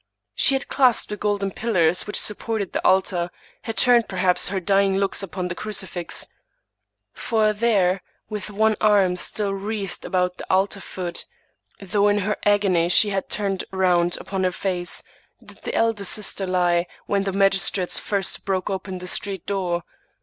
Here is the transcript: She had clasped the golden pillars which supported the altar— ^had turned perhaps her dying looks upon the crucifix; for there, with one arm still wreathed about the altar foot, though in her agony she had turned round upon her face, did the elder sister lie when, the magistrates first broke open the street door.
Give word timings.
She 0.33 0.55
had 0.55 0.67
clasped 0.67 1.09
the 1.09 1.15
golden 1.15 1.51
pillars 1.51 2.07
which 2.07 2.19
supported 2.19 2.71
the 2.73 2.83
altar— 2.83 3.29
^had 3.67 3.75
turned 3.75 4.07
perhaps 4.09 4.47
her 4.47 4.59
dying 4.59 4.97
looks 4.97 5.21
upon 5.21 5.47
the 5.47 5.53
crucifix; 5.53 6.25
for 7.13 7.53
there, 7.53 8.01
with 8.27 8.49
one 8.49 8.75
arm 8.81 9.15
still 9.15 9.53
wreathed 9.53 10.03
about 10.03 10.37
the 10.37 10.51
altar 10.51 10.81
foot, 10.81 11.27
though 11.79 12.07
in 12.07 12.17
her 12.25 12.35
agony 12.45 12.89
she 12.89 13.11
had 13.11 13.29
turned 13.29 13.63
round 13.69 14.17
upon 14.17 14.43
her 14.43 14.49
face, 14.51 15.03
did 15.45 15.61
the 15.61 15.75
elder 15.75 16.03
sister 16.03 16.47
lie 16.47 16.87
when, 17.05 17.23
the 17.23 17.31
magistrates 17.31 17.99
first 17.99 18.43
broke 18.43 18.71
open 18.71 18.97
the 18.97 19.07
street 19.07 19.45
door. 19.45 19.83